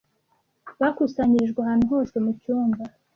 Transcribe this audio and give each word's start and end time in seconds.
bakusanyirijwe 0.79 1.59
ahantu 1.61 1.85
hose 1.93 2.15
mucyumba 2.23 2.83